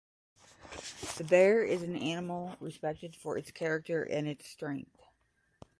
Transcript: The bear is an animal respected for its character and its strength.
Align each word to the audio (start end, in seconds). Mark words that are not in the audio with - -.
The 1.17 1.23
bear 1.23 1.63
is 1.63 1.83
an 1.83 1.95
animal 1.95 2.55
respected 2.59 3.15
for 3.15 3.37
its 3.37 3.51
character 3.51 4.01
and 4.01 4.27
its 4.27 4.47
strength. 4.47 4.99